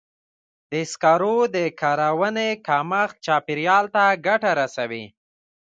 د 0.71 0.73
سکرو 0.91 1.37
د 1.55 1.57
کارونې 1.81 2.49
کمښت 2.67 3.15
چاپېریال 3.25 3.85
ته 3.95 4.03
ګټه 4.27 4.51
رسوي. 4.59 5.05